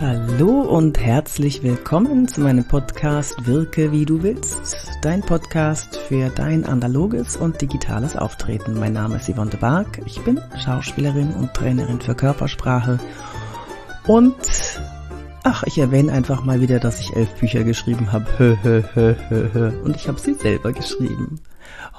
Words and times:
Hallo 0.00 0.60
und 0.60 1.00
herzlich 1.00 1.64
willkommen 1.64 2.28
zu 2.28 2.40
meinem 2.40 2.64
Podcast 2.64 3.34
Wirke 3.46 3.90
wie 3.90 4.04
du 4.04 4.22
willst. 4.22 4.76
Dein 5.02 5.22
Podcast 5.22 5.96
für 5.96 6.28
dein 6.28 6.64
analoges 6.64 7.36
und 7.36 7.60
digitales 7.60 8.14
Auftreten. 8.14 8.78
Mein 8.78 8.92
Name 8.92 9.16
ist 9.16 9.28
Yvonne 9.28 9.50
de 9.50 9.58
Barg. 9.58 10.00
Ich 10.06 10.20
bin 10.20 10.40
Schauspielerin 10.56 11.32
und 11.32 11.52
Trainerin 11.52 12.00
für 12.00 12.14
Körpersprache. 12.14 13.00
Und 14.06 14.36
ach, 15.42 15.64
ich 15.64 15.78
erwähne 15.78 16.12
einfach 16.12 16.44
mal 16.44 16.60
wieder, 16.60 16.78
dass 16.78 17.00
ich 17.00 17.16
elf 17.16 17.34
Bücher 17.34 17.64
geschrieben 17.64 18.12
habe. 18.12 18.56
Und 19.82 19.96
ich 19.96 20.06
habe 20.06 20.20
sie 20.20 20.34
selber 20.34 20.72
geschrieben. 20.72 21.40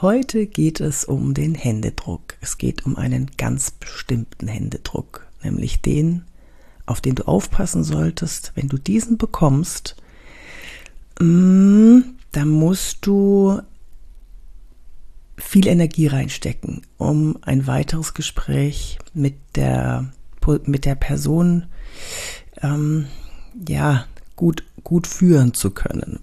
Heute 0.02 0.46
geht 0.46 0.80
es 0.80 1.04
um 1.04 1.34
den 1.34 1.54
Händedruck. 1.54 2.36
Es 2.40 2.58
geht 2.58 2.86
um 2.86 2.96
einen 2.96 3.30
ganz 3.38 3.72
bestimmten 3.72 4.48
Händedruck, 4.48 5.28
nämlich 5.44 5.82
den 5.82 6.24
auf 6.90 7.02
den 7.02 7.16
du 7.16 7.28
aufpassen 7.28 7.84
solltest, 7.84 8.52
wenn 8.56 8.68
du 8.68 8.78
diesen 8.78 9.18
bekommst, 9.18 9.96
mm, 11.20 12.00
dann 12.32 12.50
musst 12.50 13.06
du 13.06 13.62
viel 15.38 15.68
Energie 15.68 16.08
reinstecken, 16.08 16.82
um 16.98 17.38
ein 17.42 17.68
weiteres 17.68 18.14
Gespräch 18.14 19.00
mit 19.14 19.36
der, 19.56 20.12
mit 20.66 20.86
der 20.86 20.96
Person 20.96 21.68
ähm, 22.62 23.06
ja, 23.68 24.06
gut, 24.36 24.64
gut 24.84 25.08
führen 25.08 25.54
zu 25.54 25.72
können. 25.72 26.20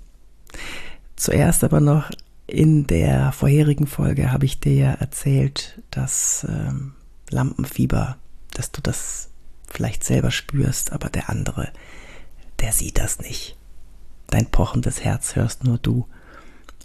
Zuerst 1.16 1.64
aber 1.64 1.80
noch 1.80 2.10
in 2.46 2.86
der 2.86 3.32
vorherigen 3.32 3.86
Folge 3.86 4.32
habe 4.32 4.44
ich 4.44 4.60
dir 4.60 4.74
ja 4.74 4.90
erzählt, 4.92 5.82
dass 5.90 6.46
ähm, 6.48 6.92
Lampenfieber, 7.30 8.16
dass 8.52 8.70
du 8.70 8.80
das 8.80 9.30
vielleicht 9.66 10.04
selber 10.04 10.30
spürst, 10.30 10.92
aber 10.92 11.08
der 11.08 11.30
andere, 11.30 11.70
der 12.60 12.72
sieht 12.72 12.98
das 12.98 13.18
nicht. 13.20 13.56
Dein 14.28 14.46
pochendes 14.46 15.04
Herz 15.04 15.36
hörst 15.36 15.64
nur 15.64 15.78
du. 15.78 16.06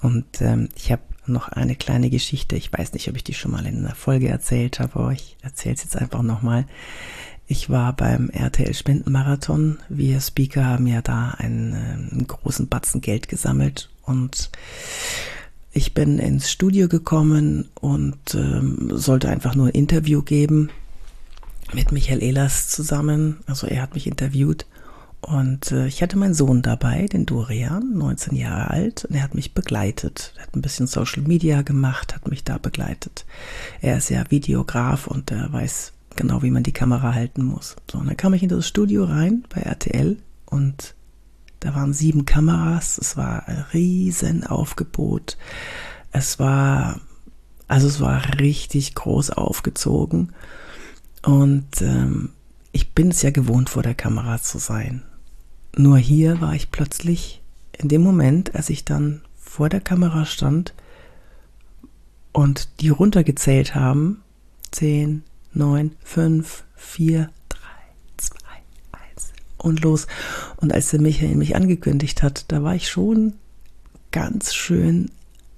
Und 0.02 0.42
ähm, 0.42 0.70
ich 0.76 0.92
habe 0.92 1.02
noch 1.26 1.50
eine 1.50 1.76
kleine 1.76 2.10
Geschichte. 2.10 2.56
Ich 2.56 2.72
weiß 2.73 2.94
nicht, 2.94 3.08
ob 3.10 3.16
ich 3.16 3.23
die 3.23 3.34
schon 3.34 3.52
mal 3.52 3.66
in 3.66 3.80
einer 3.86 3.96
Folge 3.96 4.30
erzählt 4.30 4.80
habe, 4.80 5.00
aber 5.00 5.12
ich 5.12 5.38
erzähle 5.42 5.76
es 5.76 5.84
jetzt 5.84 5.96
einfach 5.96 6.23
nochmal. 6.23 6.66
Ich 7.48 7.70
war 7.70 7.94
beim 7.94 8.30
RTL 8.30 8.73
Spendenmarathon. 8.73 9.80
Wir 9.90 10.22
Speaker 10.22 10.66
haben 10.66 10.88
ja 10.88 11.02
da 11.02 11.32
einen, 11.38 11.73
einen 11.73 12.10
ähm, 12.12 12.28
großen 12.28 12.68
Batzen 12.68 13.02
Geld 13.02 13.28
gesammelt 13.28 13.90
und 14.04 14.50
ich 15.73 15.94
bin 15.94 16.20
ins 16.20 16.52
Studio 16.52 16.88
gekommen 16.88 17.70
und 17.76 18.36
ähm, 18.36 18.90
sollte 18.94 19.30
einfach 19.30 19.56
nur 19.56 19.68
ein 19.68 19.73
Interview 19.73 20.22
geben 20.22 20.70
mit 21.73 21.91
Michael 21.91 22.22
Ehlers 22.22 22.69
zusammen. 22.69 23.39
Also 23.45 23.67
er 23.67 23.81
hat 23.81 23.94
mich 23.94 24.08
interviewt 24.08 24.66
und 25.22 25.72
äh, 25.72 25.86
ich 25.86 26.02
hatte 26.02 26.17
meinen 26.17 26.33
Sohn 26.33 26.61
dabei, 26.61 27.05
den 27.05 27.25
Dorian, 27.25 27.94
19 27.94 28.36
Jahre 28.36 28.72
alt, 28.72 29.05
und 29.05 29.16
er 29.16 29.23
hat 29.23 29.36
mich 29.36 29.53
begleitet. 29.53 30.33
Er 30.38 30.44
hat 30.44 30.55
ein 30.55 30.61
bisschen 30.61 30.88
Social 30.88 31.22
Media 31.22 31.61
gemacht, 31.61 32.16
hat 32.16 32.27
mich 32.27 32.44
da 32.44 32.58
begleitet. 32.58 33.25
Er 33.81 33.97
ist 33.97 34.09
ja 34.09 34.30
Videograf 34.30 35.08
und 35.08 35.31
er 35.31 35.53
weiß 35.53 35.94
genau, 36.16 36.42
wie 36.42 36.49
man 36.49 36.64
die 36.64 36.73
Kamera 36.73 37.14
halten 37.14 37.44
muss. 37.44 37.75
So, 37.89 37.99
und 37.99 38.08
dann 38.08 38.17
kam 38.17 38.33
ich 38.33 38.44
in 38.44 38.49
das 38.49 38.67
Studio 38.67 39.05
rein 39.05 39.44
bei 39.53 39.61
RTL 39.61 40.17
und 40.47 40.95
da 41.59 41.75
waren 41.75 41.94
sieben 41.94 42.25
Kameras. 42.25 42.97
Es 42.97 43.16
war 43.16 43.47
ein 43.47 43.64
riesen 43.73 44.45
Aufgebot. 44.45 45.38
Es 46.11 46.39
war, 46.39 46.99
also 47.67 47.88
es 47.88 48.02
war 48.02 48.39
richtig 48.39 48.95
groß 48.95 49.30
aufgezogen. 49.30 50.33
Und 51.22 51.81
ähm, 51.81 52.30
ich 52.72 52.94
bin 52.94 53.09
es 53.09 53.22
ja 53.22 53.31
gewohnt, 53.31 53.69
vor 53.69 53.83
der 53.83 53.95
Kamera 53.95 54.41
zu 54.41 54.58
sein. 54.58 55.03
Nur 55.75 55.97
hier 55.97 56.41
war 56.41 56.55
ich 56.55 56.72
plötzlich 56.72 57.41
in 57.77 57.89
dem 57.89 58.02
Moment, 58.02 58.55
als 58.55 58.69
ich 58.69 58.86
dann 58.86 59.22
vor 59.38 59.69
der 59.69 59.81
Kamera 59.81 60.25
stand 60.25 60.73
und 62.31 62.70
die 62.81 62.89
runtergezählt 62.89 63.76
haben, 63.76 64.21
10, 64.71 65.23
9, 65.54 65.92
5, 66.04 66.64
4, 66.76 67.30
3, 67.49 67.60
2, 68.17 68.37
1 69.15 69.33
und 69.58 69.81
los. 69.81 70.08
Und 70.58 70.73
als 70.73 70.89
der 70.89 71.02
Michael 71.02 71.36
mich 71.36 71.55
angekündigt 71.55 72.23
hat, 72.23 72.45
da 72.49 72.64
war 72.64 72.76
ich 72.76 72.89
schon 72.89 73.33
ganz 74.11 74.54
schön 74.54 75.11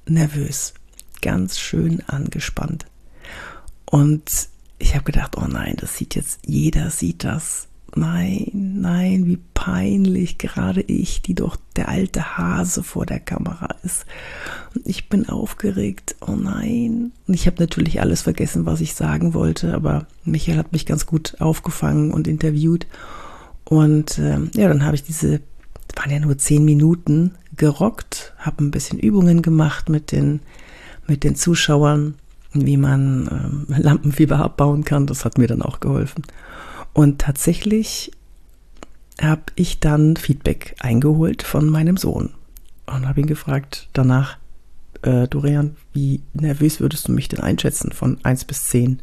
nervös, 0.08 0.74
ganz 1.22 1.60
schön 1.60 2.02
angespannt. 2.08 2.86
Und 3.86 4.50
ich 4.84 4.96
habe 4.96 5.06
gedacht, 5.06 5.38
oh 5.38 5.48
nein, 5.48 5.76
das 5.78 5.98
sieht 5.98 6.14
jetzt, 6.14 6.42
jeder 6.46 6.90
sieht 6.90 7.24
das. 7.24 7.68
Nein, 7.96 8.50
nein, 8.54 9.26
wie 9.28 9.40
peinlich, 9.54 10.38
gerade 10.38 10.82
ich, 10.82 11.22
die 11.22 11.36
doch 11.36 11.56
der 11.76 11.90
alte 11.90 12.38
Hase 12.38 12.84
vor 12.84 13.06
der 13.06 13.20
Kamera 13.20 13.70
ist. 13.84 14.06
Und 14.76 14.86
ich 14.86 15.08
bin 15.10 15.30
aufgeregt, 15.30 16.16
oh 16.22 16.36
nein. 16.36 17.12
Und 17.28 17.34
ich 17.34 17.46
habe 17.46 17.62
natürlich 17.62 18.02
alles 18.02 18.24
vergessen, 18.24 18.66
was 18.66 18.82
ich 18.82 18.94
sagen 18.94 19.34
wollte, 19.34 19.74
aber 19.74 20.08
Michael 20.26 20.58
hat 20.58 20.74
mich 20.74 20.86
ganz 20.86 21.06
gut 21.06 21.40
aufgefangen 21.40 22.12
und 22.12 22.28
interviewt. 22.28 22.88
Und 23.64 24.20
ähm, 24.20 24.52
ja, 24.56 24.68
dann 24.68 24.84
habe 24.84 24.96
ich 24.96 25.04
diese, 25.04 25.40
waren 25.96 26.12
ja 26.12 26.20
nur 26.20 26.38
zehn 26.38 26.66
Minuten, 26.66 27.36
gerockt, 27.56 28.34
habe 28.38 28.66
ein 28.66 28.72
bisschen 28.72 29.00
Übungen 29.00 29.42
gemacht 29.42 29.88
mit 29.88 30.12
den, 30.12 30.42
mit 31.08 31.24
den 31.24 31.36
Zuschauern 31.36 32.16
wie 32.54 32.78
man 32.78 33.66
äh, 33.70 33.82
Lampenfieber 33.82 34.40
abbauen 34.40 34.84
kann. 34.84 35.08
Das 35.08 35.26
hat 35.26 35.38
mir 35.38 35.48
dann 35.48 35.62
auch 35.62 35.80
geholfen. 35.80 36.24
Und 36.94 37.20
tatsächlich 37.20 38.12
habe 39.22 39.44
ich 39.56 39.80
dann 39.80 40.16
Feedback 40.16 40.76
eingeholt 40.80 41.44
von 41.44 41.70
meinem 41.70 41.98
Sohn 41.98 42.32
und 42.86 43.08
habe 43.08 43.22
ihn 43.22 43.28
gefragt 43.28 43.90
danach, 43.94 44.38
äh, 45.02 45.28
Dorian, 45.28 45.76
wie 45.94 46.22
nervös 46.34 46.80
würdest 46.80 47.08
du 47.08 47.12
mich 47.12 47.28
denn 47.28 47.40
einschätzen 47.40 47.92
von 47.92 48.18
1 48.24 48.46
bis 48.46 48.66
10? 48.66 49.02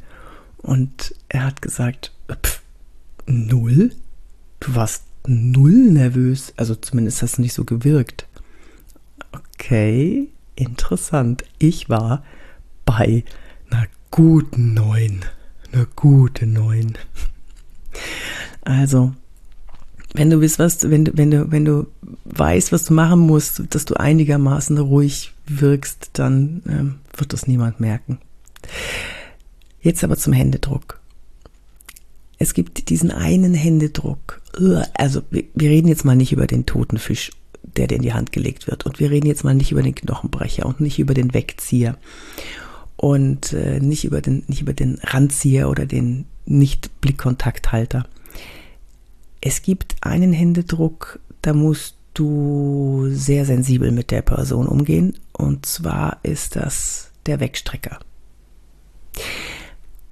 Und 0.59 1.15
er 1.29 1.45
hat 1.45 1.63
gesagt, 1.63 2.13
pff, 2.31 2.63
null? 3.27 3.93
Du 4.61 4.75
warst 4.75 5.05
null 5.27 5.73
nervös. 5.73 6.53
Also 6.57 6.75
zumindest 6.75 7.23
hast 7.23 7.39
du 7.39 7.43
nicht 7.43 7.55
so 7.55 7.65
gewirkt. 7.65 8.27
Okay, 9.33 10.29
interessant. 10.57 11.45
Ich 11.59 11.89
war 11.89 12.23
bei 12.85 13.25
einer 13.71 13.87
guten 14.11 14.75
Neun. 14.75 15.25
Einer 15.73 15.87
gute 15.97 16.47
Neun. 16.47 16.99
Also, 18.63 19.13
wenn 20.15 20.31
du 20.31 20.39
bist, 20.39 20.59
was, 20.59 20.91
wenn 20.91 21.05
du, 21.05 21.13
wenn 21.17 21.31
du, 21.31 21.51
wenn 21.53 21.65
du 21.65 21.87
weißt, 22.25 22.73
was 22.73 22.85
du 22.87 22.95
machen 22.95 23.21
musst, 23.21 23.63
dass 23.71 23.85
du 23.85 23.95
einigermaßen 23.95 24.79
ruhig 24.79 25.33
wirkst, 25.47 26.11
dann 26.15 26.63
ähm, 26.69 26.95
wird 27.17 27.33
das 27.33 27.47
niemand 27.47 27.81
merken. 27.81 28.19
Jetzt 29.81 30.05
aber 30.05 30.17
zum 30.17 30.33
Händedruck. 30.33 31.01
Es 32.39 32.55
gibt 32.55 32.89
diesen 32.89 33.11
einen 33.11 33.55
Händedruck. 33.55 34.41
Also 34.95 35.23
wir, 35.31 35.45
wir 35.55 35.71
reden 35.71 35.89
jetzt 35.89 36.05
mal 36.05 36.17
nicht 36.17 36.33
über 36.33 36.47
den 36.47 36.67
toten 36.67 36.99
Fisch, 36.99 37.31
der 37.63 37.87
dir 37.87 37.97
in 37.97 38.03
die 38.03 38.15
Hand 38.15 38.33
gelegt 38.33 38.67
wird. 38.67 38.87
Und 38.87 38.99
wir 38.99 39.11
reden 39.11 39.27
jetzt 39.27 39.45
mal 39.45 39.55
nicht 39.55 39.73
über 39.73 39.83
den 39.83 39.95
Knochenbrecher 39.95 40.67
und 40.67 40.81
nicht 40.81 40.99
über 40.99 41.15
den 41.15 41.35
Wegzieher 41.35 41.97
und 43.01 43.55
äh, 43.55 43.81
nicht 43.81 44.05
über 44.05 44.21
den 44.21 44.45
nicht 44.47 44.61
über 44.61 44.75
den 44.75 44.99
Randzieher 45.03 45.71
oder 45.71 45.87
den 45.87 46.27
nicht 46.45 47.01
Blickkontakthalter. 47.01 48.07
Es 49.41 49.63
gibt 49.63 49.97
einen 50.03 50.35
Händedruck, 50.35 51.19
da 51.41 51.55
musst 51.55 51.97
du 52.13 53.09
sehr 53.11 53.47
sensibel 53.47 53.91
mit 53.91 54.11
der 54.11 54.21
Person 54.21 54.67
umgehen 54.67 55.15
und 55.33 55.65
zwar 55.65 56.19
ist 56.25 56.57
das 56.57 57.11
der 57.25 57.41
Wegstrecker. 57.41 58.01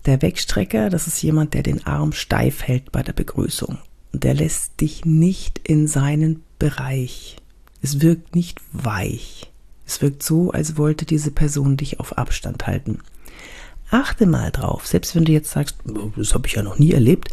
Der 0.06 0.22
Wegstrecker, 0.22 0.88
das 0.88 1.06
ist 1.06 1.22
jemand, 1.22 1.52
der 1.52 1.62
den 1.62 1.86
Arm 1.86 2.12
steif 2.12 2.62
hält 2.62 2.90
bei 2.90 3.02
der 3.02 3.12
Begrüßung. 3.12 3.76
Der 4.14 4.32
lässt 4.32 4.80
dich 4.80 5.04
nicht 5.04 5.60
in 5.62 5.86
seinen 5.86 6.42
Bereich. 6.58 7.36
Es 7.82 8.00
wirkt 8.00 8.34
nicht 8.34 8.62
weich. 8.72 9.52
Es 9.88 10.02
wirkt 10.02 10.22
so, 10.22 10.50
als 10.50 10.76
wollte 10.76 11.06
diese 11.06 11.30
Person 11.30 11.78
dich 11.78 11.98
auf 11.98 12.18
Abstand 12.18 12.66
halten. 12.66 12.98
Achte 13.90 14.26
mal 14.26 14.50
drauf, 14.50 14.86
selbst 14.86 15.16
wenn 15.16 15.24
du 15.24 15.32
jetzt 15.32 15.50
sagst, 15.50 15.78
oh, 15.88 16.12
das 16.14 16.34
habe 16.34 16.46
ich 16.46 16.52
ja 16.52 16.62
noch 16.62 16.78
nie 16.78 16.92
erlebt, 16.92 17.30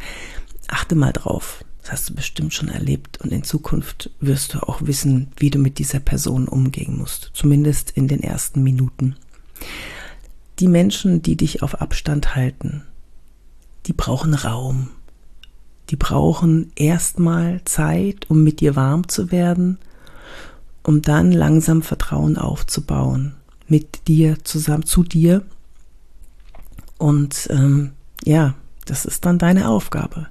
achte 0.69 0.95
mal 0.95 1.11
drauf. 1.11 1.65
Das 1.81 1.91
hast 1.91 2.09
du 2.09 2.15
bestimmt 2.15 2.53
schon 2.53 2.69
erlebt 2.69 3.19
und 3.21 3.33
in 3.33 3.43
Zukunft 3.43 4.09
wirst 4.21 4.53
du 4.53 4.59
auch 4.59 4.79
wissen, 4.81 5.27
wie 5.35 5.49
du 5.49 5.59
mit 5.59 5.79
dieser 5.79 5.99
Person 5.99 6.47
umgehen 6.47 6.97
musst, 6.97 7.31
zumindest 7.33 7.91
in 7.91 8.07
den 8.07 8.23
ersten 8.23 8.63
Minuten. 8.63 9.17
Die 10.59 10.69
Menschen, 10.69 11.21
die 11.21 11.35
dich 11.35 11.61
auf 11.61 11.81
Abstand 11.81 12.35
halten, 12.35 12.83
die 13.85 13.93
brauchen 13.93 14.33
Raum. 14.33 14.91
Die 15.89 15.97
brauchen 15.97 16.71
erstmal 16.77 17.61
Zeit, 17.65 18.29
um 18.29 18.45
mit 18.45 18.61
dir 18.61 18.77
warm 18.77 19.09
zu 19.09 19.29
werden 19.29 19.77
um 20.85 21.01
dann 21.01 21.31
langsam 21.31 21.81
Vertrauen 21.81 22.37
aufzubauen 22.37 23.33
mit 23.67 24.07
dir 24.07 24.37
zusammen 24.43 24.85
zu 24.85 25.03
dir. 25.03 25.43
Und 26.97 27.47
ähm, 27.49 27.91
ja, 28.23 28.53
das 28.85 29.05
ist 29.05 29.25
dann 29.25 29.39
deine 29.39 29.67
Aufgabe. 29.67 30.27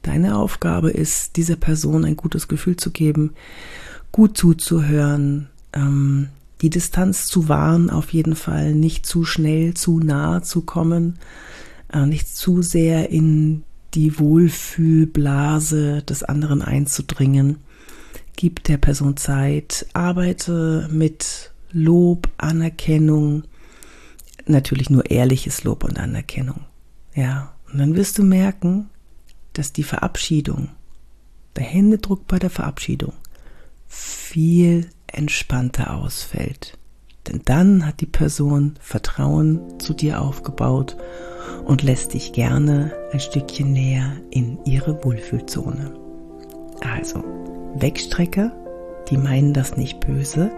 Deine 0.00 0.36
Aufgabe 0.36 0.90
ist, 0.90 1.36
dieser 1.36 1.56
Person 1.56 2.04
ein 2.04 2.16
gutes 2.16 2.48
Gefühl 2.48 2.76
zu 2.76 2.90
geben, 2.90 3.34
gut 4.10 4.36
zuzuhören, 4.36 5.48
ähm, 5.74 6.28
die 6.62 6.70
Distanz 6.70 7.26
zu 7.26 7.48
wahren, 7.48 7.90
auf 7.90 8.12
jeden 8.12 8.34
Fall 8.34 8.74
nicht 8.74 9.04
zu 9.04 9.24
schnell, 9.24 9.74
zu 9.74 9.98
nahe 9.98 10.42
zu 10.42 10.62
kommen, 10.62 11.18
äh, 11.92 12.06
nicht 12.06 12.34
zu 12.34 12.62
sehr 12.62 13.10
in 13.10 13.62
die 13.94 14.18
Wohlfühlblase 14.18 16.02
des 16.02 16.22
anderen 16.22 16.62
einzudringen. 16.62 17.58
Gib 18.36 18.64
der 18.64 18.78
Person 18.78 19.16
Zeit, 19.16 19.86
arbeite 19.92 20.88
mit 20.90 21.52
Lob, 21.70 22.28
Anerkennung, 22.38 23.44
natürlich 24.46 24.90
nur 24.90 25.10
ehrliches 25.10 25.64
Lob 25.64 25.84
und 25.84 25.98
Anerkennung. 25.98 26.60
Ja, 27.14 27.54
und 27.70 27.78
dann 27.78 27.94
wirst 27.94 28.18
du 28.18 28.24
merken, 28.24 28.90
dass 29.52 29.72
die 29.72 29.82
Verabschiedung, 29.82 30.68
der 31.56 31.64
Händedruck 31.64 32.26
bei 32.26 32.38
der 32.38 32.50
Verabschiedung 32.50 33.12
viel 33.86 34.88
entspannter 35.06 35.94
ausfällt. 35.94 36.78
Denn 37.28 37.42
dann 37.44 37.86
hat 37.86 38.00
die 38.00 38.06
Person 38.06 38.74
Vertrauen 38.80 39.78
zu 39.78 39.94
dir 39.94 40.20
aufgebaut 40.20 40.96
und 41.64 41.82
lässt 41.82 42.14
dich 42.14 42.32
gerne 42.32 42.92
ein 43.12 43.20
Stückchen 43.20 43.72
näher 43.72 44.16
in 44.30 44.58
ihre 44.64 45.04
Wohlfühlzone. 45.04 45.94
Also, 46.80 47.22
Wegstrecker, 47.74 48.52
die 49.08 49.16
meinen 49.16 49.52
das 49.52 49.76
nicht 49.76 50.00
böse, 50.00 50.50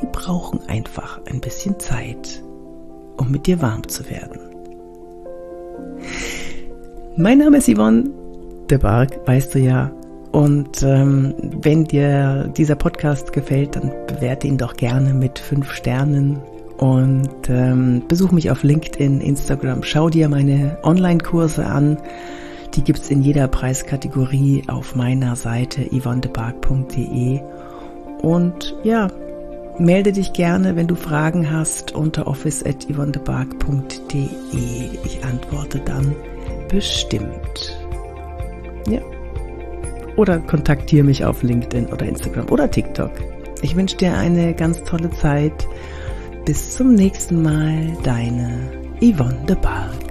die 0.00 0.06
brauchen 0.12 0.60
einfach 0.68 1.20
ein 1.30 1.40
bisschen 1.40 1.78
Zeit, 1.78 2.42
um 3.16 3.30
mit 3.30 3.46
dir 3.46 3.62
warm 3.62 3.86
zu 3.88 4.08
werden. 4.10 4.40
Mein 7.16 7.38
Name 7.38 7.58
ist 7.58 7.68
Yvonne 7.68 8.10
de 8.68 8.78
Barg, 8.78 9.26
weißt 9.26 9.54
du 9.54 9.58
ja. 9.60 9.90
Und 10.32 10.82
ähm, 10.82 11.34
wenn 11.62 11.84
dir 11.84 12.52
dieser 12.56 12.74
Podcast 12.74 13.32
gefällt, 13.32 13.76
dann 13.76 13.90
bewerte 14.06 14.46
ihn 14.46 14.58
doch 14.58 14.74
gerne 14.74 15.14
mit 15.14 15.38
fünf 15.38 15.70
Sternen 15.70 16.38
und 16.76 17.48
ähm, 17.48 18.02
besuch 18.06 18.32
mich 18.32 18.50
auf 18.50 18.62
LinkedIn, 18.62 19.20
Instagram. 19.20 19.82
Schau 19.82 20.10
dir 20.10 20.28
meine 20.28 20.76
Online-Kurse 20.82 21.64
an. 21.64 21.96
Die 22.76 22.84
gibt's 22.84 23.10
in 23.10 23.22
jeder 23.22 23.48
Preiskategorie 23.48 24.62
auf 24.68 24.94
meiner 24.94 25.34
Seite 25.34 25.88
yvonnebark.de. 25.90 27.40
Und 28.20 28.76
ja, 28.84 29.08
melde 29.78 30.12
dich 30.12 30.34
gerne, 30.34 30.76
wenn 30.76 30.86
du 30.86 30.94
Fragen 30.94 31.50
hast, 31.50 31.94
unter 31.94 32.26
office.yvonnebark.de. 32.26 34.28
Ich 35.04 35.24
antworte 35.24 35.80
dann 35.80 36.14
bestimmt. 36.68 37.80
Ja. 38.88 39.00
Oder 40.16 40.38
kontaktiere 40.38 41.04
mich 41.04 41.24
auf 41.24 41.42
LinkedIn 41.42 41.86
oder 41.86 42.04
Instagram 42.06 42.50
oder 42.50 42.70
TikTok. 42.70 43.10
Ich 43.62 43.74
wünsche 43.74 43.96
dir 43.96 44.14
eine 44.14 44.54
ganz 44.54 44.84
tolle 44.84 45.10
Zeit. 45.10 45.66
Bis 46.44 46.76
zum 46.76 46.94
nächsten 46.94 47.42
Mal, 47.42 47.96
deine 48.02 48.70
Yvonne 49.00 49.44
de 49.48 49.56
Barg. 49.56 50.05